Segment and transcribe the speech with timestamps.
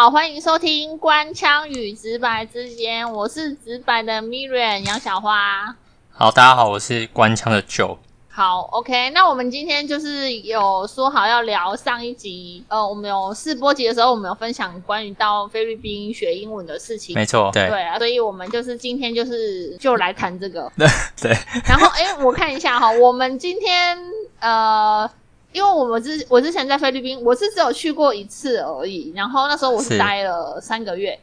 [0.00, 5.76] 好，欢迎收听《官腔与直白之间》，我是直白的 Miriam 杨小花。
[6.10, 7.98] 好，大家好，我是官腔的 Joe。
[8.30, 17.14] 好，OK，那我们今天就是有说好要聊上一集，呃，我们有试播集的时候，我们有分享关于到菲律宾学英文的事情。
[17.14, 20.72] 没错，对对啊，所以我们就是今天就是就来谈这个。
[20.78, 20.88] 对
[21.20, 21.36] 对。
[21.66, 23.98] 然后，哎，我看一下哈，我们今天
[24.38, 25.10] 呃。
[25.52, 29.12] 因为我们之我之前在菲律宾，我是只有去过一次而已。
[29.16, 31.18] 然后那时候我是待了三个月，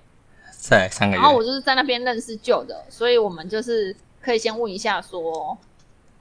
[0.52, 1.22] 在，三个月。
[1.22, 5.58] 然后我就是在那边认识旧的，所以我们就是可以先问一下说，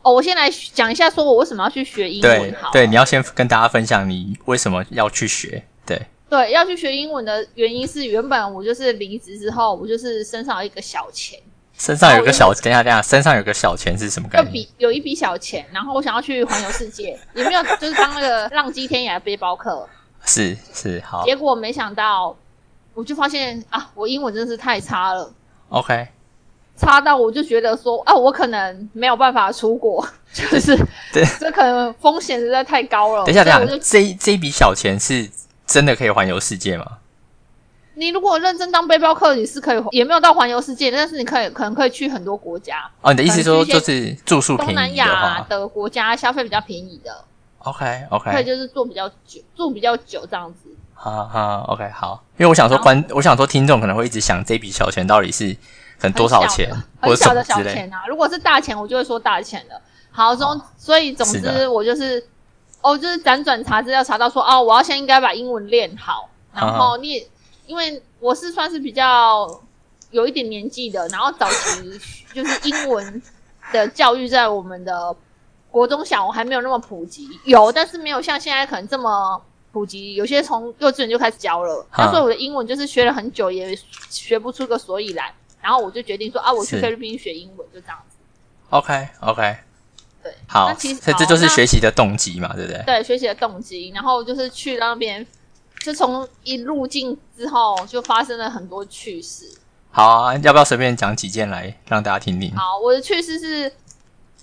[0.02, 2.54] 哦，我先来讲一下，说我为什么要去学英文？
[2.54, 5.64] 好，对，你要先跟大家分享你为什么要去学。
[5.84, 11.40] 对，对，要去学英文的原因是，原本我就是离职之后，我就是身上有一个小钱。
[11.78, 14.46] 身上有个小，等下等下，身上有个小钱是什么概念？
[14.46, 19.88] 有笔有一笔小钱，然后我想要去环游世界， 也没有就是当那个浪迹天涯背包客。
[20.24, 21.24] 是是好。
[21.24, 22.34] 结果没想到，
[22.94, 25.32] 我就发现啊，我英文真的是太差了。
[25.68, 26.08] OK。
[26.78, 30.76] 差到我就觉得说啊，我可能没有办法出国， 就是
[31.12, 33.24] 对， 这可能风险实在太高了。
[33.24, 35.26] 等一下等下，这这一笔小钱是
[35.66, 36.86] 真的可以环游世界吗？
[37.98, 42.88] 你如果认真当背包客，你是可以，也没有到环游世界，但是你可以可能可以去很多国家。
[43.00, 47.24] 哦，你的意思说就是住宿东南亚的国家消费比较便宜的。
[47.60, 50.68] OK OK，可以就是住比较久，住比较久这样子。
[50.92, 55.50] 好好 OK 好，因为我想说观，我想说听众可能会一直想这笔小钱到底是
[55.98, 58.04] 可能多少钱，很小的小钱啊。
[58.06, 59.80] 如果是大钱，我就会说大钱了。
[60.10, 62.22] 好，总所以总之我就是，
[62.82, 67.26] 哦，就是辗转查资料查到说，哦，我要先应该把英文练好，然后你。
[67.66, 69.60] 因为我是算是比较
[70.10, 72.00] 有一点年纪的，然后早期
[72.32, 73.22] 就是英文
[73.72, 75.14] 的教育在我们的
[75.70, 79.40] 国中小我还没有那么普及，有但是没有像现在可能这么
[79.72, 80.14] 普及。
[80.14, 83.76] 有些从幼稚园就开始教了，那所以我的英文就是学了很久也
[84.08, 85.26] 学不出个所以然。
[85.60, 88.16] 然后我就决定说啊，我去菲律宾学英文，就这样子。
[88.70, 89.56] OK OK，
[90.22, 92.82] 对，好，那其实这就是学习的动机嘛，对不对？
[92.86, 95.26] 对，学习的动机，然后就是去那边。
[95.86, 99.48] 就从一入境之后，就发生了很多趣事。
[99.92, 102.52] 好啊，要不要随便讲几件来让大家听听？
[102.56, 103.72] 好，我的趣事是，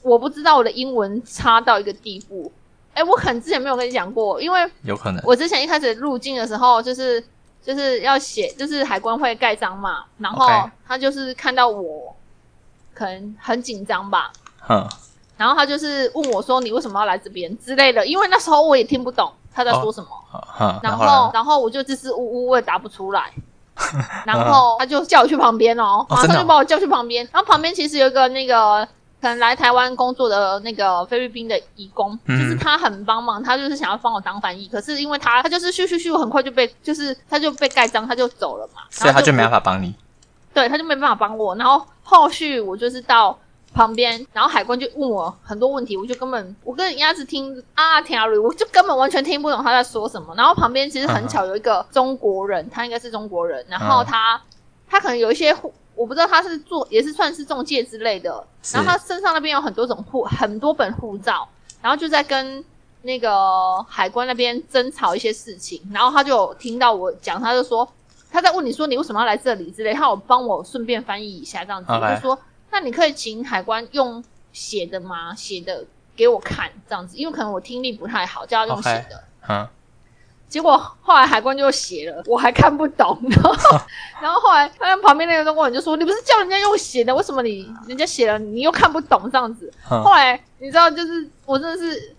[0.04, 2.50] 我不知道我的英文差到一个地步。
[2.94, 7.22] 哎，我可能之前没有跟你讲过，因为有可能我之前一开始入境的时候，就是
[7.62, 10.48] 就是要写，就是海关会盖章嘛，然后
[10.88, 12.16] 他就是看到我
[12.94, 14.32] 可能很紧张吧，
[14.70, 14.88] 嗯，
[15.44, 19.30] 然后他就是问我说：“你为什么要来这边之类的？”因为那时候我也听不懂。
[19.54, 20.08] 他在说什么？
[20.82, 23.30] 然后，然后我就支支吾吾，我也答不出来。
[24.26, 27.28] 然后他就叫我去旁边哦，马上就把我叫去旁边。
[27.34, 28.88] 然后旁边其实有一个那个
[29.22, 34.66] 可能来台湾工作的那个菲律宾的义工，就是他很帮忙，他就是想要帮我当翻译。
[34.70, 38.84] 可是因为他他就是咻咻咻，很快就被就是他就被盖章，他就走了嘛。
[38.90, 39.94] 所以他就没办法帮你。
[40.54, 41.54] 对，他就没办法帮我。
[41.58, 43.38] 然后后续我就是到。
[43.74, 50.34] 旁边，然后海关就问我很多问题，我就根本我跟鸭子听啊听啊我就根本完全听不懂他在说什么。
[50.36, 54.40] 然后旁边其实很巧有一个中国人，他应该是中国人，然后他
[54.88, 58.46] 他可能有一些护，我不知道他是做也是算是中介之类的。
[58.72, 61.48] 然后他身上那边有很多种护，很多本护照，
[61.82, 62.64] 然后就在跟
[63.02, 65.82] 那个海关那边争吵一些事情。
[65.92, 67.88] 然后他就听到我讲，他就说
[68.32, 72.38] 他在问你说你为什么要来这里之类，他有帮我顺便翻译一下这样子，就说。
[72.74, 75.34] 那你可以请海关用写的吗？
[75.34, 75.86] 写的
[76.18, 79.24] 给我看这样子，因为可能我听力不太好，叫他用写的。
[79.48, 79.66] 嗯。
[80.50, 83.18] 结果后来海关就写了，我还看不懂。
[83.30, 83.80] 然后，
[84.22, 92.16] 然后后来他旁边那个中国人就说：“你不是叫人家用写的，为什么你人家写了你又看不懂这样子？”后来你知道，就是我真的是。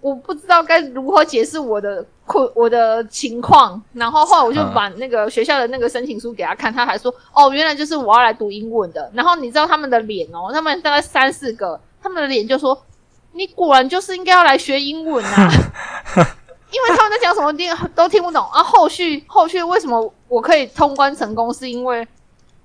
[0.00, 12.80] 我不知道该如何解释我的困我的情况，然后后来我就把那个学校的那个申请书给他看，他还说：“哦，原来就是我要来读英文的。”然后你知道他们的脸哦，他们大概三四个，他们的脸就说
[13.32, 15.48] ：“你果然就是应该要来学英文啊！”
[16.74, 18.62] 因为他们在讲什么听都听不懂啊。
[18.62, 22.06] 后续后续为什么我可以通关成功，是因为。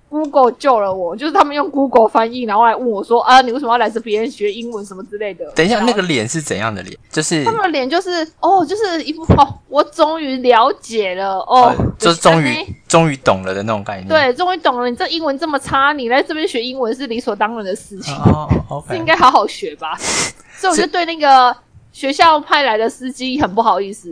[0.09, 6.97] Google 救了我，就是他们用 Google 翻译，然后来问我说：“啊，你为什么要来这边学英文什么之类的？”等一下，那个脸是怎样的脸？
[7.11, 12.56] 就是他们的脸就是哦，就是一副哦，我终于了解了哦，就是终于
[12.88, 14.07] 终于懂了的那种概念。
[14.07, 14.89] 对，终于懂了。
[14.89, 18.15] 你这英文这么差，你来这边学英文是理所当然的事情，
[18.89, 19.95] 是应该好好学吧？
[20.57, 21.56] 所以我就对那个
[21.91, 24.11] 学校派来的司机很不好意思。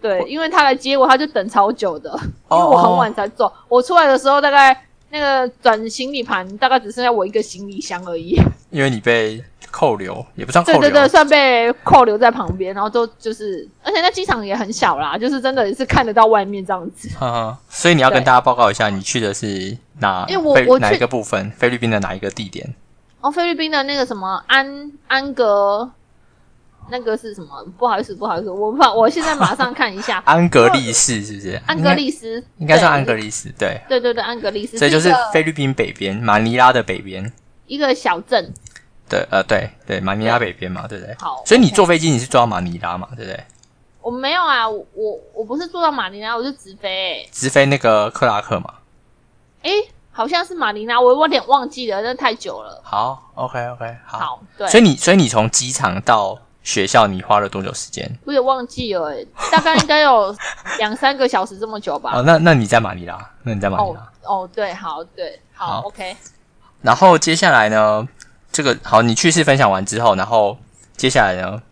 [0.00, 2.10] 对，因为他来接我，他就等超久的，
[2.50, 4.74] 因为我很晚才走，我出来的时候大概。
[5.10, 8.38] 那个转行李盘大概只剩下我一个行李箱而已，
[8.70, 17.08] 因为你被扣留，也不算扣留，对对对，算被扣留在旁边，然后都就是，而且那机场也很小啦，就是真的是看得到外面这样子。
[17.18, 17.58] 哈哈。
[17.68, 20.24] 所以你要跟大家报告一下，你去的是哪？
[20.28, 21.50] 因为我我哪一个部分？
[21.52, 22.74] 菲律宾的哪一个地点？
[23.20, 25.90] 哦，菲律宾的那个什么安安格，
[26.90, 27.64] 那个是什么？
[27.78, 31.60] 不好意思，不好意思，我怕我现在马上看一下 安格利斯是不是？
[31.66, 33.80] 安格利斯，应该算安格利斯，对。
[33.88, 37.32] 对对对，安格利斯，所以就是菲律宾北边，马尼拉的北边。
[37.66, 38.52] 一个小镇。
[39.08, 41.14] 对，呃，对对，马尼拉北边嘛，对不对？
[41.18, 43.40] 好所以你坐飞机你是坐到马尼拉嘛，对不对？
[44.02, 46.88] 我没有啊，我我我不是坐到马尼拉，我是直飞、
[47.22, 47.28] 欸。
[47.32, 48.72] 直飞那个克拉克嘛。
[49.62, 49.70] 诶、
[50.12, 52.80] 好像是马尼拉，我有点忘记了，那太久了。
[52.84, 54.18] 好，OK OK，好。
[54.18, 58.10] 好，对，所以你所以你从机场到学校你花了多久时间？
[58.24, 60.34] 我也忘记了、欸，大概应该有
[60.78, 62.10] 两三个小时这么久吧。
[62.12, 64.12] 哦，那那你在马尼拉，那你在马尼哦拉。
[64.28, 66.16] 哦，对，好，对，好好 o k
[66.82, 68.06] 然后接下来呢，
[68.50, 70.58] 这个好，你趣事分享完之后，然后
[70.96, 71.62] 接下来呢，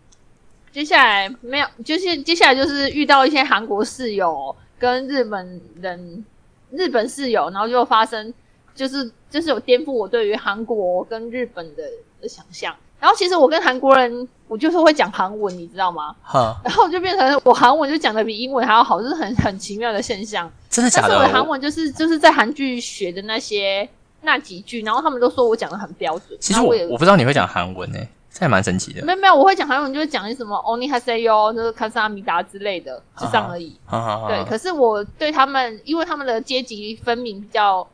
[0.71, 6.25] 接下来没有，就是接下来就是遇到一些韩国室友跟日本人、
[6.71, 8.33] 日本室友，然后就发生，
[8.73, 11.83] 就是就是有颠覆我对于韩国跟日本的
[12.25, 12.75] 的想象。
[12.99, 16.15] 然后其实我跟韩国人，我就是会讲韩文，你知道吗？
[16.23, 20.51] 哈，然后就变成我韩文就讲的比英文还要好，就是很很奇妙的现象。
[20.69, 21.09] 真的假的？
[21.09, 23.87] 但是我的韩文就是就是在韩剧学的那些
[24.21, 26.37] 那几句，然后他们都说我讲的很标准。
[26.39, 29.05] 其实我我不知道你会讲韩文诶，这还蛮神奇的。
[29.05, 33.75] 没有没有，我会讲韩文，就是讲一些什么 “oni h a s e yo”，就是卡萨米达之类的，就这样而已。
[33.85, 37.85] 哈哈哈对，可是我对他们，因为他们的阶级分明比较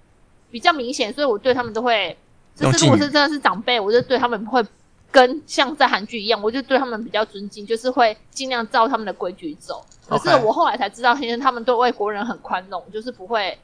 [0.52, 2.16] 比较明显，所以我对他们都会，
[2.56, 4.64] 就是如果是真的是长辈，我就对他们会
[5.12, 9.86] 跟像在韩剧一样，我就对他们比较尊敬，就是会尽量照他们的规矩走。
[10.08, 13.58] 可是我后来才知道，其实他们对外国人很宽容，就是不会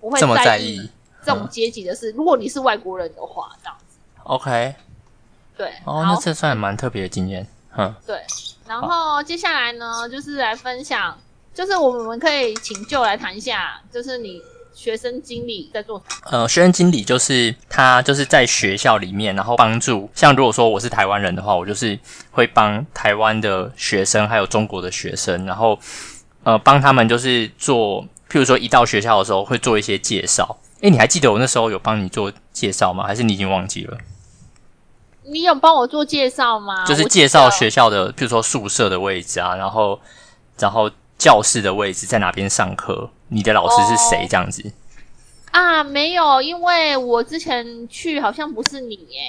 [0.00, 0.90] 不会这么在在意。
[1.20, 2.10] 这种阶级的事。
[2.12, 4.74] 如果你是外国人的话，这样子 OK，
[5.56, 5.68] 对。
[5.84, 7.46] 哦，好那这算蛮特别的经验。
[7.76, 8.22] 嗯，对，
[8.66, 11.18] 然后接下来呢，就是来分享，
[11.52, 14.40] 就是我们可以请就来谈一下，就是你
[14.78, 16.38] 学生经理在做什么？
[16.38, 21.98] 呃，学生经理就是他就是在学校里面，然后帮助像如果说我是台湾人的话，我就是
[22.30, 25.76] 会帮台湾的学生还有中国的学生，然后
[26.44, 30.56] 呃帮他们就是做，譬如说一到学校的时候会做一些介绍。
[30.80, 33.04] 诶，你还记得我那时候有帮你做介绍吗？
[33.04, 33.98] 还是你已经忘记了？
[35.24, 36.86] 你有帮我做介绍吗？
[36.86, 40.00] 就是介绍学校的，譬如说宿舍的位置啊，然后
[40.56, 40.88] 然后
[41.18, 44.72] 教室的位置在哪边上课，你的老师是谁哦这样子。
[45.50, 49.20] 啊，没有，因为我之前去好像不是你耶，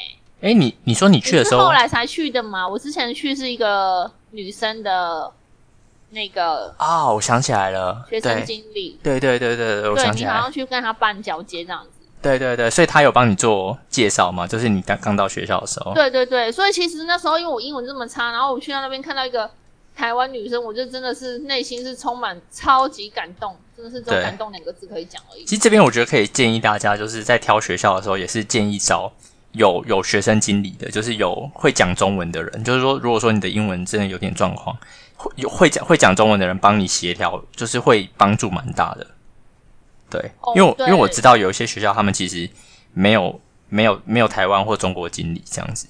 [0.41, 2.67] 诶，你你说你去的时候后来才去的嘛？
[2.67, 5.31] 我之前去是一个女生的
[6.09, 11.89] 那个啊、我想起来了，学生经理，对对对对对，我对想起来你好像去跟他办交接这样子。
[12.21, 14.45] 对对对，所以他有帮你做介绍吗？
[14.45, 15.93] 就是你刚刚到学校的时候。
[15.93, 19.49] 对对对，所以其实那时候因为我英文这么差，然后我去到那边看到一个
[19.99, 25.43] 台湾女生，我就真的是内心是充满超级感动，真的是只有感动两个字可以讲而已。
[25.43, 29.11] 其实这边我觉得可以建议大家，就是在挑学校的时候，也是建议找
[29.51, 32.63] 有有学生经理的，就是有会讲中文的人。
[32.63, 34.73] 就是说，如果说你的英文真的有点状况，
[35.17, 39.05] 会有会讲会讲中文的人帮你协调，就是会帮助蛮大的。
[40.09, 42.49] 对，哦因为因为我知道有一些学校他们其实
[42.93, 45.87] 没有没有没有台湾或中国经理这样子。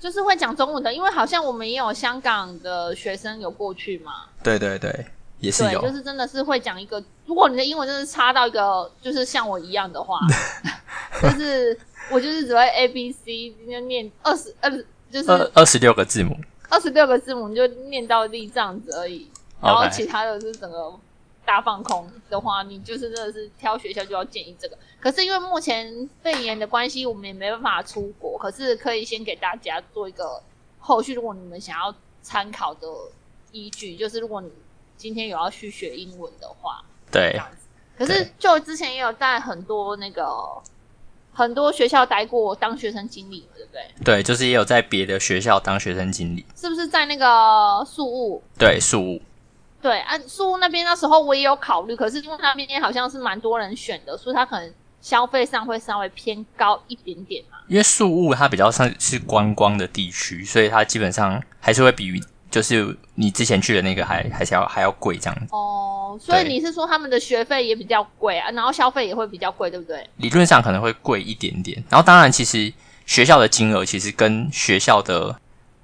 [0.00, 5.06] 就是会讲中文的，因为好像我们也有香港的学生有过去嘛，对对对，
[5.38, 5.82] 也是对，有。
[5.82, 10.18] 就是真的是会讲一个，如果你的英文真的是差到一个，就是像我一样的话，
[11.22, 11.78] 就是
[12.10, 16.34] 我就是只会 A B C，今天念二十二十，就是二二十六个字母。
[16.70, 19.28] 二十六个字母你就念到力这样子而已，
[19.60, 20.92] 然后其他的是整个
[21.50, 24.78] 大放空的话，你就是真的是挑学校就要建议这个。
[25.00, 30.40] 可是因为目前肺炎的关系，我们也没办法出国，可是可以先给大家做一个
[30.78, 31.92] 后续，如果你们想要
[32.22, 32.86] 参考的
[33.50, 34.48] 依据，就是如果你
[34.96, 37.66] 今天有要去学英文的话，这对样子。
[37.98, 40.24] 可是就之前也有在很多那个
[41.32, 43.82] 很多学校待过当学生经理嘛，对不对？
[44.04, 46.46] 对，就是也有在别的学校当学生经理。
[46.54, 48.40] 是不是在那个宿务？
[48.56, 49.20] 对，宿务。
[49.82, 57.58] 对，啊，宿务那边那时候我也有考虑，可是因为那边好像是蛮多人选的，所以它可能消费上会稍微偏高一点点嘛。
[57.68, 62.20] 因为宿务它比较像是观光的地区，所以它基本上还是会比
[62.50, 65.46] 就是你之前去的那个还还是要还要贵这样子。
[65.52, 70.04] 哦，所以你是说他们的学费也比较贵啊，然后消费也会比较贵，对不对？
[70.16, 71.82] 理论上可能会贵一点点。
[71.88, 72.72] 然后当然，其实
[73.06, 75.40] 学校的金额其实跟学校的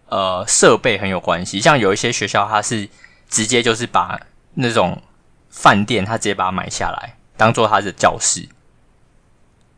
[0.09, 1.61] 呃设备很有关系。
[1.61, 2.88] 像有一些学校，它是
[3.28, 4.21] 直接就是把
[4.54, 5.02] 那种
[5.50, 8.49] 饭店，他直接把它买下来，当做他的教室。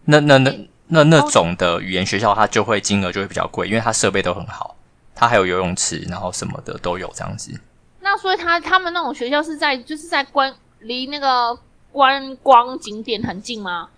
[0.05, 0.55] 那那那
[0.87, 4.75] 那那种的语言学校，它就会金额就会比较贵，因为它设备都很好，
[5.15, 7.61] 它还有游泳池，然后什么的都有这样子。
[8.01, 11.59] 那所以他他们那种学校是在就是在观离那个
[11.93, 13.89] 观光景点很近吗？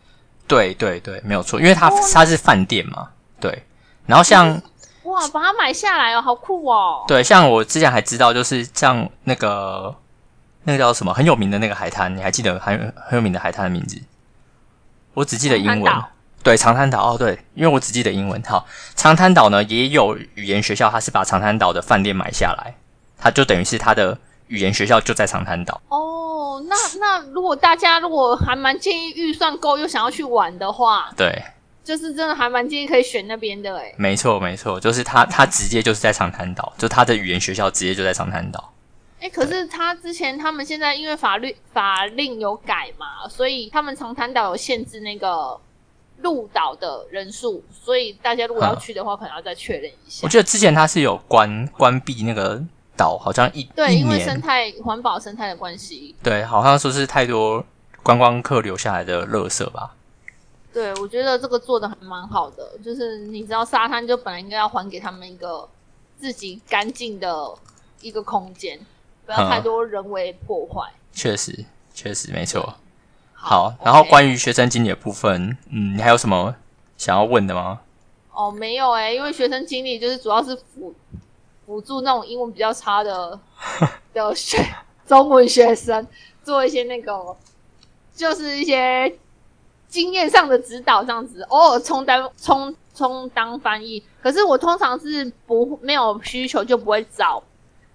[0.49, 3.65] 对对对，没有错，因为它哦它是饭店嘛，对。
[4.07, 4.61] 然后像
[5.05, 7.05] 哇，把它买下来哦，好酷哦！
[7.09, 9.95] 对，像我之前还知道，就是像那个
[10.65, 14.01] 那个叫什么很有名的那个海滩，你还记得很很有名的海滩的名字？
[15.15, 15.93] 我只记得英文。
[16.43, 18.43] 对，长滩岛哦，对，因为我只记得英文。
[18.45, 22.75] 好，长滩岛呢也有语言学校，它是把长滩岛的饭店买下来，
[23.19, 24.17] 它就等于是它的
[24.47, 25.79] 语言学校就在长滩岛。
[25.89, 31.43] 哦，那那如果大家如果还蛮建议预算够又想要去玩的话，对，
[31.91, 33.93] 就是真的还蛮建议可以选那边的诶。
[33.99, 38.73] 没错没错，就是他他直接就是在长滩岛，就他的语言学校直接就在长滩岛。
[39.21, 45.59] 哎，可是他之前他们现在因为法律法令有改嘛，所以他们长滩岛有限制那个
[46.23, 50.29] 入岛的人数，所以大家如果要去的话，可能要再确认一下我。
[50.29, 52.63] 记得之前他是有关关闭那个
[52.97, 56.15] 岛，好像一对，一因为生态环保生态的关系。
[56.23, 57.65] 对，好像说是太多
[58.05, 59.97] 观光客留下来的垃圾吧。
[60.73, 65.69] 对，我觉得这个做的还蛮好的，就是你知道沙滩就本来应该要还给他们一个
[66.19, 67.53] 自己干净的
[68.01, 68.79] 一个空间，
[69.27, 70.93] 不要太多人为破坏。
[71.13, 72.75] 确实，确实没错。
[73.33, 76.55] 好好，然后关于学生经理的部分，嗯，你还有什么
[76.97, 77.81] 想要问的吗？
[78.33, 80.95] 哦，没有哎、因为学生经理就是主要是辅
[81.67, 83.39] 辅助那种英文比较差的
[84.15, 84.57] 的学
[85.07, 86.07] 中文学生
[86.45, 87.37] 做一些那个，
[88.15, 89.13] 就是一些
[89.91, 94.03] 经验上的指导，这样子偶尔充当充充当翻译。
[94.23, 97.43] 可是我通常是不没有需求就不会找，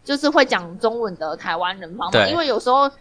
[0.04, 2.92] 就是会讲中文的台湾人帮忙，因为有时候。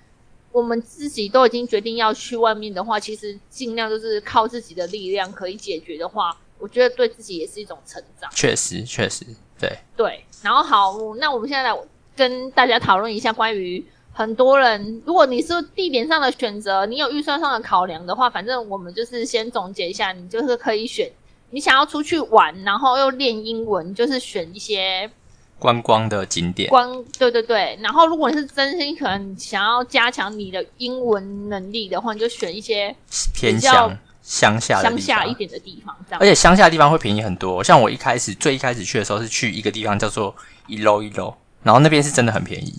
[0.53, 8.31] 我们自己都已经决定要去外面的话，其实尽量就是靠自己的力量可以解决的话，我觉得对自己也是一种成长。
[8.33, 9.27] 确实，确实，
[9.59, 11.77] 对，对，然后好，那我们现在来
[12.15, 13.85] 跟大家讨论一下关于
[14.16, 21.11] 很多人，如果你是地点上的选择，你有预算上的考量的话，反正我们就是先总结一下，你就是可以选
[21.50, 25.11] 你想要出去玩，然后又练英文，就是选一些
[25.59, 27.78] 观光的景点，观，对对对。
[27.83, 32.94] 然后如果你是真心可能想要加强你的英文能力的话，你就选一些
[33.35, 33.88] 偏比较
[34.23, 35.35] 乡乡下乡下一。
[35.35, 36.26] 点的地方，这样而。
[36.26, 37.62] 且乡下的地方会便宜很多。
[37.64, 40.35] 像我一开始最一开始去的时候是去一个地方叫做
[40.66, 42.75] 一楼一楼，然后那边是真的很便宜，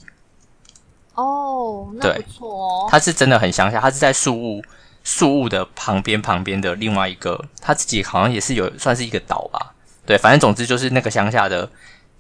[1.15, 2.87] 哦，那对不错哦。
[2.89, 4.63] 它是真的很乡下，它是在树屋
[5.03, 9.73] 树屋的旁边旁边的另外一个，它自己好像也是有算是一个岛吧。
[10.05, 11.69] 对，反正总之就是那个乡下的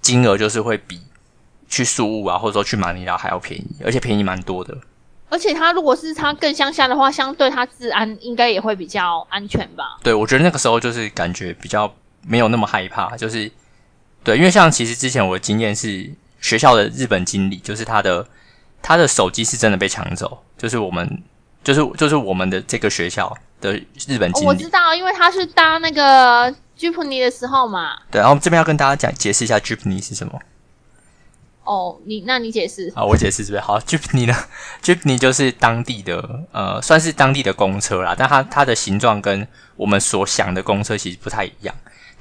[0.01, 1.01] 金额就是会比
[1.67, 4.75] 去树屋啊，或者说去马尼拉还要便宜，而且便宜蛮多的。
[5.27, 9.97] 而且它如果是它更乡下的话，相对它治安应该也会比较安全吧？
[10.03, 13.51] 对，我觉得那个时候就是感觉比较没有那么害怕，就是
[14.23, 16.09] 对，因为像其实之前我的经验是
[16.39, 18.25] 学校的日本经理，就是他的
[18.87, 21.23] 他的手机是真的被抢走，就是我们
[21.63, 23.73] 就是就是我们的这个学校的
[24.07, 24.45] 日本哦，经理。
[24.45, 27.97] 我知道，因为他是搭那个 Jeepney 的时候嘛。
[28.11, 30.39] 对，然后这边要跟大家讲解释一下 Jeepney 是什么
[31.63, 32.93] 哦，你那你解释。
[32.95, 33.03] 啊？
[33.03, 33.59] 我解释是不是？
[33.59, 34.35] 好，Jeepney 呢
[34.83, 41.73] ？Jeepney 就是当地的呃，算是当地的公车啦，但它它的形状跟我们所想的公车其实不太一样。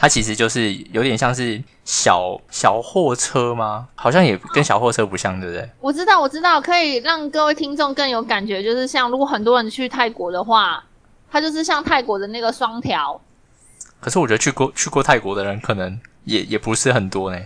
[0.04, 3.88] 它其实就是有点像是小小货车吗？
[3.94, 5.66] 好像也跟小货车不像，对不对？
[5.80, 10.84] 我知道，我知道，可以让各位听众更有感觉，就是像如果很多人去泰国的话，
[11.30, 13.18] 它就是像泰国的那个双条。
[13.98, 17.40] 可是我觉得去过去过泰国的人可能也也不是很多呢。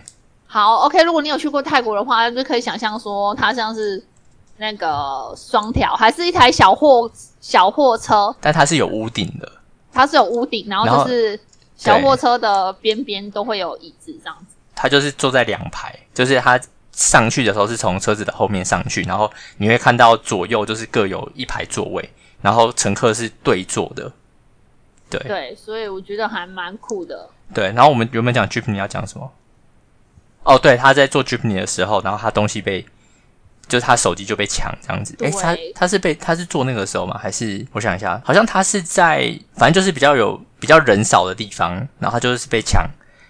[0.45, 4.03] 好，OK，如果你有去过泰国的话，就可以想象说它像是
[4.57, 9.49] 那个双条，还是一台小货小货车，但它是有屋顶的，
[9.93, 11.39] 它是有屋顶，然后就是
[11.79, 14.55] 小货车的边边都会有椅子这样子。
[14.75, 16.59] 他就是坐在两排，就是他
[16.91, 22.09] 上去的时候是从车子的后面上去，然后你会看到左右就是各有一排座位，
[22.41, 24.11] 然后乘客是对坐的。
[25.09, 27.29] 对对，所以我觉得还蛮酷的。
[27.53, 29.31] 对，然后我们原本讲 Jeepney 要讲什么？
[30.43, 32.85] 哦，对，他在做 Jeepney 的时候，然后他东西被，
[33.69, 35.15] 就是他手机就被抢这样子。
[35.19, 37.17] 诶，他他是被他是做那个时候吗？
[37.21, 42.85] 还是我想一下，好像他是在反正就是比较有比较人少的地方，然后他就是被抢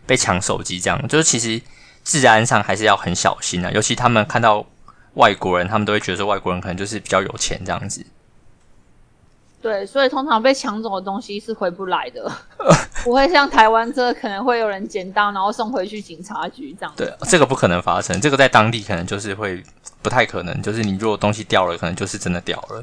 [0.08, 1.08] 被抢手机这样。
[1.08, 1.62] 就是其实
[2.03, 4.65] 治安上还是要很小心啊，尤其他们看到
[5.15, 8.05] 外国人，他们都会觉得说外国人可能就是比较有钱这样子。
[9.61, 12.31] 对，所以通常被抢走的东西是回不来的，
[13.03, 16.93] 不会像台湾这可能会有人捡到，然后送回去警察局这样。
[16.95, 19.61] 对，这个不可能发生，这个在当地可能就是会
[20.01, 22.81] 不太可能，就是你如果东西掉了，可能就是真的掉了。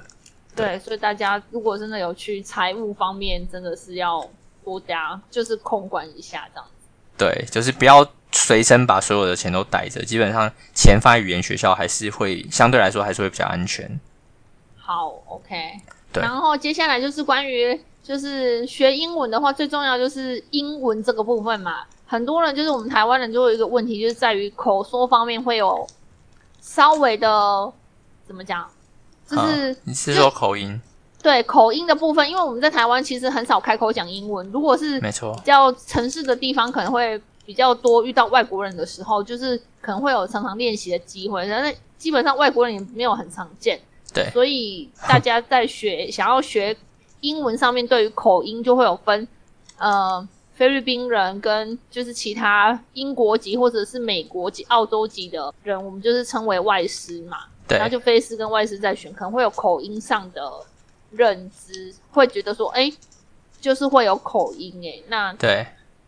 [0.54, 4.28] 对，所以大家如果真的有去财务方面，真的是要
[4.62, 6.86] 多加就是控管一下这样子。
[7.16, 13.98] 对，就是不要随身把所有的钱都带着，基本上钱放在语言学校还是会相对来说还是会比较安全。
[14.76, 15.80] 好，OK。
[16.16, 21.84] 对然后接下来就是关于就是学英文的话，最重要就是英文这个部分嘛。
[22.06, 25.86] 很多人就是我们台湾人就有一个问题，就是在于口说方面会有
[26.60, 27.72] 稍微的
[28.26, 28.64] 怎么讲，
[29.28, 30.80] 就是、啊你是说口音？
[31.20, 34.48] 对口音的部分，因为我们在台湾其实很少开口讲英文。
[34.52, 43.80] 如果是没错比，较城市的地方，可能会比较多遇到外国人的时候，就是可能会有常常练习的机会，但是基本上外国人也没有很常见。
[44.12, 46.76] 对所以大家在学 想要学
[47.20, 49.26] 英文上面，对于口音就会有分，
[49.78, 57.38] 呃，菲律宾人跟就是其他英国籍或者是美国籍、澳洲籍的人，我们就是称为外师嘛。
[57.68, 60.52] 对然后就菲师跟外师在选，可能会有口音上的
[61.10, 62.92] 认知，会觉得说，哎，
[63.60, 65.66] 就是会有口音，哎，那对。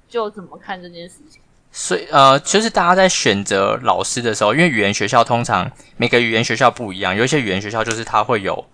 [0.09, 1.39] 就怎么看这件事情？
[1.81, 8.67] 所以呃，就是大家在选择老师的时候，因为语言学校通常每个语言学校不一样，有一些语言学校就是它会有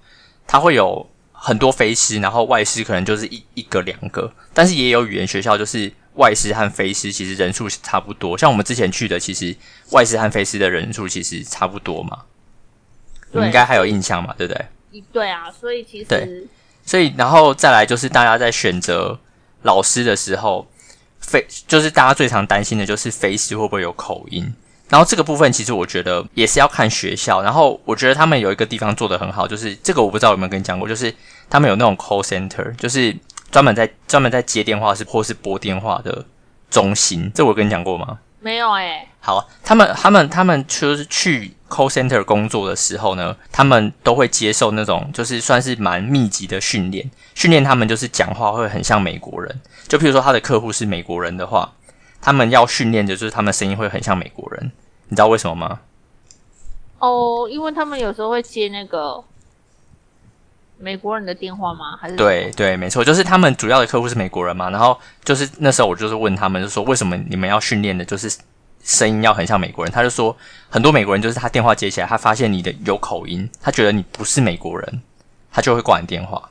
[0.46, 9.54] 它会有很多非师，然后外师可能就是一一个两个，但是也有语言学校就是外师和非师其实人数差不多，像我们之前去的，其实
[9.90, 12.22] 外师和非师的人数其实差不多嘛，
[13.32, 14.64] 你应该还有印象嘛，对不对？
[15.12, 16.46] 对啊，所以其实对
[16.86, 19.18] 所以，然后再来就是大家在选择
[19.60, 20.66] 老师的时候，
[21.26, 24.54] 非就是大家最常担心的就是非师会不会有口音。
[24.88, 27.42] 然后这个部分其实我觉得也是要看学校。
[27.42, 31.12] 然后我觉得他们有一个地方做得很好，就是这个我不知道有没有跟你讲过，就是
[31.48, 33.16] 他们有那种 call center，就是
[33.50, 36.24] 专门在专门在接电话是或是拨电话的
[36.70, 37.32] 中心。
[37.34, 38.18] 这我跟你讲过吗？
[38.40, 49.60] 没有哎、好，他们他们他们就是去 call center 工作的时候呢，他们都会接受那种就是算是蛮密集的训练，训练他们就是讲话会很像美国人。
[49.88, 51.72] 就譬如说他的客户是美国人的话，
[52.20, 54.70] 他们要训练的就是他们声音会很像美国人。
[55.08, 55.80] 你知道为什么吗？
[57.00, 59.22] 哦，因为他们有时候会接那个
[60.78, 61.96] 美国人的电话吗？
[62.00, 64.70] 还是对对，没错，就是他们主要的客户是美国人嘛。
[64.70, 68.34] 然后就是那时候我就是问他们，就说为什么你们要训练的就是
[68.84, 69.92] 声音要很像美国人？
[69.92, 70.36] 他就说
[70.68, 75.02] 很多美国人就是他电话接起来，他发现你的有口音，他觉得你不是美国人，
[75.50, 76.50] 他就会挂你电话。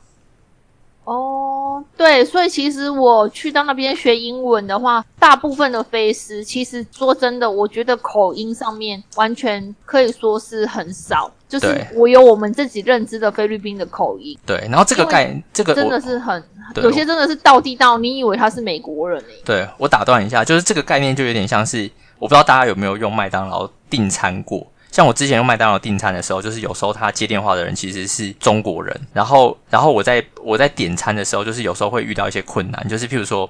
[1.05, 16.41] 哦，对，所以其实我去到那边学英文的话，大部分的菲斯，其实说真的，我觉得口音上面完全可以说是很少，就是我有我们自己认知的菲律宾的口音，对，然后这个概这个真的是很
[16.77, 24.65] 有些真的是道地道，你以为他是美国人诶、对我打断一下，就是这个概念就有点像是，我不知道大家有没有用麦当劳订餐过。
[24.91, 33.49] 像我之前用麦当劳订餐的时候，就是有时候他接电话的人其实是中国人，然后然后我在我在点餐的时候，就是有时候会遇到一些困难，就是譬如说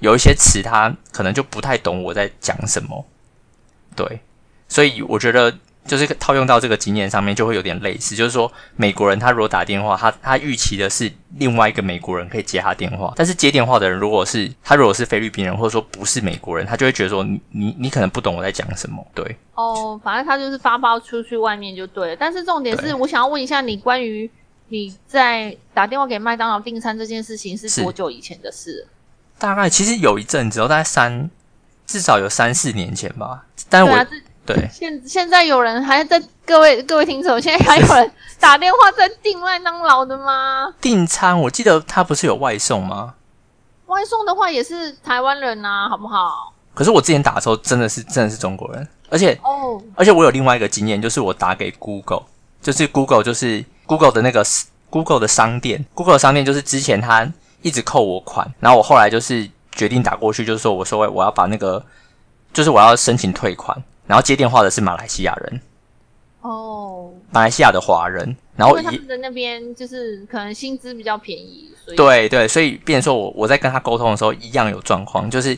[0.00, 3.06] 有一些词他可能就不太懂我在讲什么，
[3.96, 4.20] 对，
[4.68, 19.36] 所以我觉得就是套用到这个经验上面，就会有点类似，就是说美国人他如果打电话，他他预期的是另外一个美国人可以接他电话，但是接电话的人如果是他如果是菲律宾人，或者说不是美国人，他就会觉得说你你你可能不懂我在讲什么，对。
[19.54, 22.16] 哦，反正他就是发包出去外面就对了。
[22.16, 24.30] 但是重点是，我想要问一下你关于
[24.68, 28.86] 你在打电话给麦当劳订餐这件事情是是多久以前的事？
[29.38, 31.28] 大概其实有一阵子哦，大概三
[31.86, 40.74] 至少有三四年前吧，但是我对啊，这对现现在有人还在各位各位听众，现在还有人打电话在订麦当劳的吗？
[40.80, 43.14] 订餐，我记得他不是有外送吗？
[43.86, 46.52] 外送的话也是台湾人啊、好不好？
[46.74, 52.22] 可是我之前打的时候真的是真的是中国人，而且哦，而且我有另外一个经验，就是我打给 Google，
[52.62, 54.42] 就是 Google 就是 Google 的那个
[54.88, 61.84] Google 的商店，Google 的商店就是之前他一直扣我款，然后我后来就是决定打过去，就是说我说我要把那个
[62.54, 63.76] 就是我要申请退款，
[64.12, 65.58] 然后接电话的是马来西亚人，
[66.42, 75.56] 哦，马来西亚的华人，然因后他们的那边就是可能薪资比较便宜，所以对对，所以变成说我我在跟他沟通的时候一样有状况，就是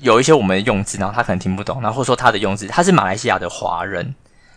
[0.00, 4.12] 有一些我们的用字，然后他可能听不懂，然后或者说他的用字，他是马来西亚的华人，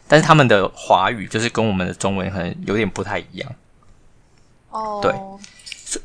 [0.08, 3.52] 但是他们的华语就是跟我们的中文可能有点不太一样。
[4.72, 5.14] 哦，对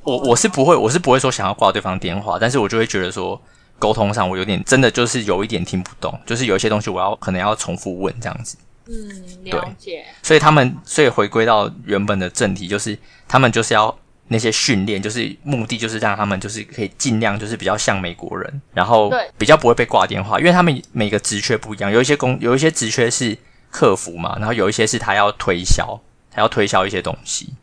[0.03, 3.41] 我我是不会，我是不会说想要挂对方电话，但是我就会觉得说
[3.81, 8.57] 沟通上我有点真的就是有一点听不懂，就是有一些东西我要可能要重复问这样子。
[8.87, 10.05] 嗯，了解。
[10.23, 13.97] 所以他们，所以回归到原本的正题，就是他们就是要
[14.29, 23.37] 那些训练，就是目的就是让他们就是可以尽量就是比较像美国人，然后对比较不会被挂电话，因为他们每个职缺不一样，有一些工有一些职缺是
[23.71, 27.55] 客服嘛，然后有一些是他要推销，他要推销一些东西，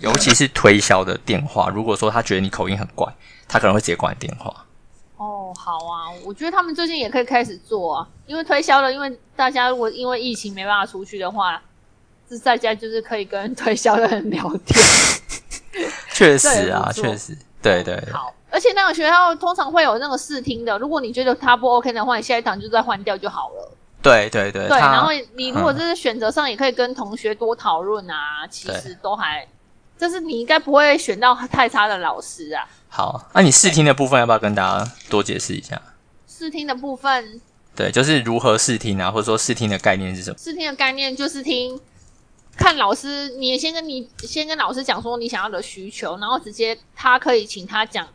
[0.00, 3.12] 尤其是推销的电话，如果说他觉得你口音很怪，
[3.46, 4.65] 他可能会直接挂你电话。
[5.16, 11.60] 哦，好啊，我觉得他们最近也可以开始做啊，因为推销了，因为大家如果因为疫情没办法出去的话，
[12.28, 14.78] 是在家就是可以跟推销的人聊天。
[16.12, 23.72] 确实啊，确实，对对对好，而且那个学校通常会有那个试听的，如果你觉得他不 OK 的话，你下一堂就再换掉就好了。
[24.02, 29.46] 对对对，对，然后你如果这是选择上，也可以跟同学多讨论啊，其实都还，
[29.98, 32.66] 就是你应该不会选到太差的老师啊。
[32.96, 35.82] 好，那你试听的部分要不要跟大家多解释一下？
[36.26, 37.42] 试听的部分，
[37.74, 40.38] 对，就是如何试听啊，或者说试听的概念是什么？
[40.38, 41.78] 试听的概念就是听。
[42.56, 48.08] 看老师，你也先跟你先跟老师讲说你想要的需求，然后直接他可以请他讲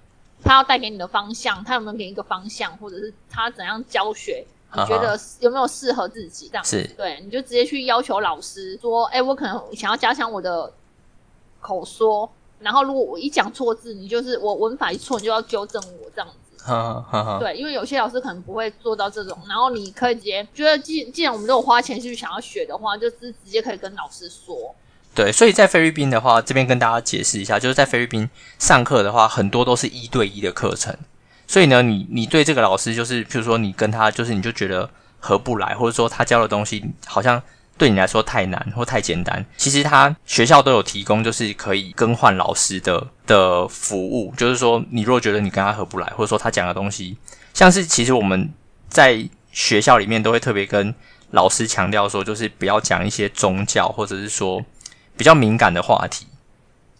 [0.43, 6.65] 他要带给你的方向，他有没有给你一个方向，或者是他怎样教学，你觉得有没有适合自己这样？
[6.65, 10.73] 是对，你就直接去要求老师说，哎、我可能想要加强我的
[11.59, 12.27] 口说，
[12.61, 16.63] 然后如果我一讲错字，你就是我文法一错，你就要纠正我这样子。
[16.63, 24.75] 呵呵呵，对，因为有些老师可能不会做到这种，然后你可以直接觉得既既然我们都有花钱去想要学的话，就是直接可以跟老师说。
[25.15, 30.95] 对，所以在菲律宾的话，这边跟大家解释一下，就是在菲律宾上课的话，很多都是一对一的课程。
[31.47, 37.41] 所以呢，你你对这个老师，就是譬如说你跟他，就是你就觉得合不来，或者说他教的东西好像
[37.77, 39.45] 对你来说太难或太简单。
[39.57, 44.33] 其实他学校都有提供，就是可以更换老师的的服务。
[44.37, 47.17] 就是说，你若觉得你跟他合不来，或者说他讲的东西，
[47.53, 48.51] 像是其实我们
[48.87, 50.93] 在学校里面都会特别跟
[51.31, 54.63] 老师强调说，就是不要讲一些宗教或者是说
[55.17, 56.27] 比较敏感的话题。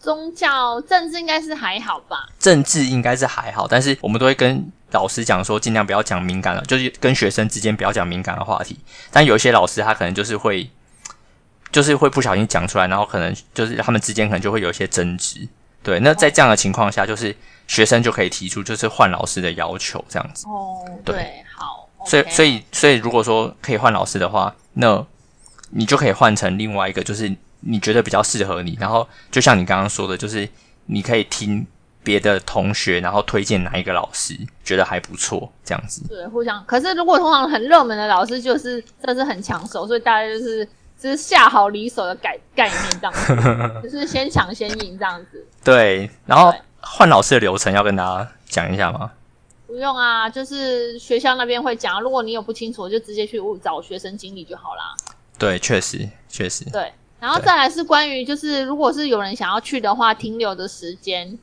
[0.02, 2.28] 宗教、政治应该是还好吧？
[2.38, 8.76] 政治应该是还好，但是我们都会跟老师讲说，尽量不要讲敏感的，就是跟学生之间不要讲敏感的话题。
[9.12, 10.68] 但有一些老师他可能就是会，
[11.70, 15.48] 就是会不小心讲出来，然后可能就是他们之间可能就会有一些争执。
[15.82, 17.34] 对，那在这样的情况下，就是
[17.66, 20.46] 学生就可以提出就是换老师的要求，这样子。
[20.46, 21.88] 哦，对对，好。
[22.04, 25.04] 所以，所以以，所以，如果说可以换老师的话，那
[25.70, 27.32] 你就可以换成另外一个，就是
[27.62, 28.76] 你觉得比较适合你。
[28.78, 30.48] 然后，就像你刚刚说的，就是
[30.86, 31.66] 你可以听
[32.04, 36.02] 别的同学，然后推荐哪一个老师，觉得还不错，这样子。
[36.08, 40.64] 对互相，可是如果通常很热门的老师，就是真的是很抢手，所以大家就是
[40.98, 45.46] 就是下好离手的概概念这样子， 就是先抢先赢这样子。
[45.64, 49.12] 对，然后换老师的流程要跟大家讲一下吗？
[49.68, 54.94] 不用啊，就是学校那边会讲，如果你有不清楚，就直接去找学生经理就好啦。
[55.38, 61.38] 对，确实，确实，对，然后再来是关于就是如果是有人想要去的话，停留的时间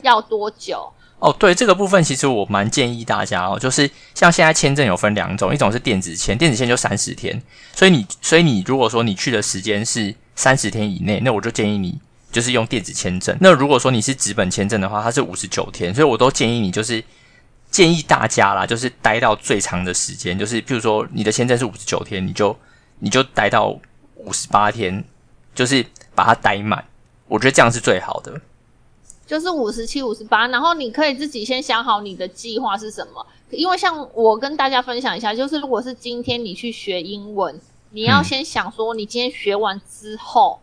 [0.00, 0.90] 要多久？
[1.18, 7.42] 哦，对这个部分，其实我蛮建议大家哦，就是像现在签证有分两种，一种是电子签，电子签就三十天，
[7.74, 12.00] 所以你，所以你如果说你去的时间是三十天以内，那我就建议你
[12.32, 13.36] 就是用电子签证。
[13.42, 17.04] 那如果说你是纸本签证的话，它是五十九天，所以我都建议你就是
[17.70, 22.58] 建议大家啦，就是待到最长的时间，就是譬如说你的签证是五十九天，你就
[23.00, 23.78] 你就待到
[24.14, 25.04] 五十八天，
[25.54, 25.84] 就是
[26.14, 26.84] 把它待满，
[27.28, 28.40] 我觉得这样是最好的。
[29.26, 33.24] 就是五十七、五十八，然后你可以自己先想好你的计划是什么。
[33.50, 37.60] 因为像我跟大家分享一下，就是如果是今天你去学英文，
[37.90, 40.60] 你要嗯先想说你今天学完之后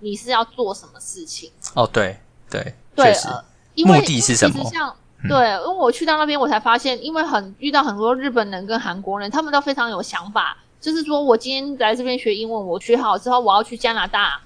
[0.00, 1.50] 你是要做什么事情。
[1.74, 2.18] 哦，对
[2.48, 3.44] 对，对，确实，呃
[3.74, 14.38] 因为目的是什么其实像嗯对，因为我去到那边，我才发现，因为很遇到很多日本人跟韩国人，他们都非常有想法，就是说我今天来这边学英文，我学好之后，我要去加拿大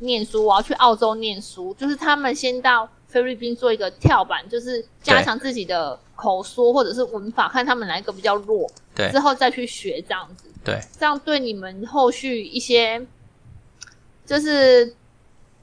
[0.00, 10.48] 念书，我要去澳洲念书，就是他们先到菲律宾做一个跳板，就是加强自己的口说或者是文法，看他们哪一个比较弱，对之后再去学这样子。
[10.64, 13.00] 对，这样对你们后续一些
[14.26, 14.96] 就是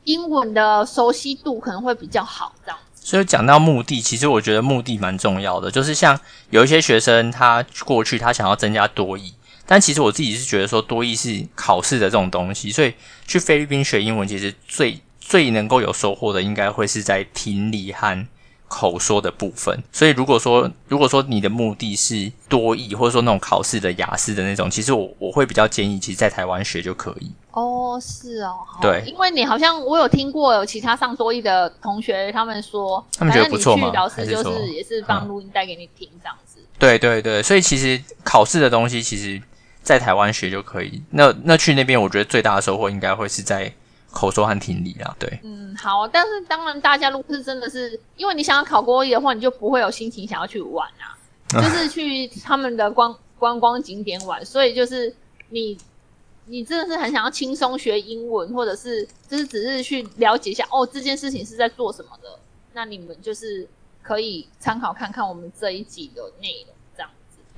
[0.06, 2.78] 英文的熟悉度可能会比较好，这样。
[2.96, 5.70] 所以讲到目的，其实我觉得目的蛮重要的。
[5.70, 6.18] 就是像
[6.52, 9.34] 有一些学生，他过去他想要增加多义，
[9.66, 12.94] 但其实我自己是觉得说多益是考试的这种东西，所以
[13.26, 18.28] 去菲律宾学英文，其实最最能够有收获的，应该会是在听力和
[18.68, 19.82] 口说的部分。
[19.92, 27.32] 所以如果说如果说你的目的是多益，或者说那种考试的雅思的那种，其实我我会比较建议，其实在台湾学就可以。
[27.52, 36.60] 哦，是哦，好对因为你好像我有听过有其他上多益的同学，他们说，他们觉得不错吗反正你去老师就是也是放录音带给你听这样子。
[36.80, 39.42] 对对对，所以其实考试的东西，其实
[39.82, 41.02] 在台湾学就可以。
[41.10, 43.74] 那那去那边，我觉得最大的收获应该会是在
[44.12, 45.16] 口说和听力啊。
[45.20, 51.14] 对，嗯，好，但是当然，大家如果是真的是，因为你想要考多艺的话，你就不会有心情想要去玩啊，
[51.50, 55.14] 就是去他们的观观光景点玩，所以就是
[55.50, 55.78] 你。
[56.46, 62.28] 你真的是很想要轻松学英文，或者是就是只是去了解一下哦，这件事情是在做什么的。
[62.74, 63.66] 那你们就是
[64.02, 66.76] 可以参考看看我们这一集的内容。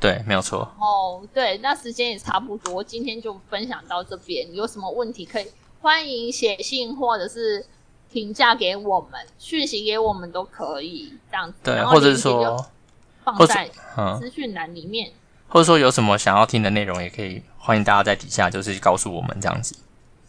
[0.03, 0.69] 对，没有错。
[0.77, 4.53] 哦，对，那时间也差不多，今天就分享到这边。
[4.53, 5.47] 有什么问题可以
[5.79, 7.65] 欢迎写信或者是
[8.11, 11.55] 评价给我们，讯息给我们都可以，这样子。
[11.63, 12.65] 对，或者是说，
[13.23, 15.09] 放在嗯，资讯栏里面。
[15.47, 19.73] 或者说有什么想要听的内容，也可以欢迎大家在底下就是告诉我们这样子。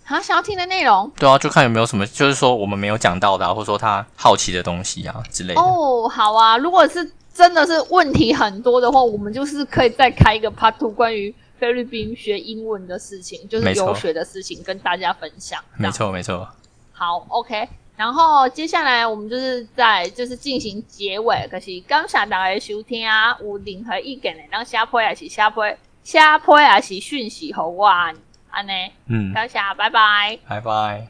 [0.04, 5.60] 啊，想要听的内容对啊，就看有没有什么，就是说我们没有讲到的、啊，或者说他好奇的东西啊之类的。
[5.60, 6.56] 哦，好啊。
[6.56, 15.60] 如果是真的是问题很多的话，我们就是可以再开一个 Part Two 关于菲律宾学英文的事情，就是游学的事情，跟大家分享。
[15.76, 16.48] 没错，没错。
[16.92, 17.68] 好，OK。
[17.96, 25.64] 然后接下来我们就是在就是进行结尾，可是感谢大家的收听啊，有任何意见的，让下坡也是下坡
[26.02, 28.72] 下坡也是讯息给我，安呢，
[29.06, 30.38] 嗯，感谢，拜拜。
[30.48, 31.08] 拜拜。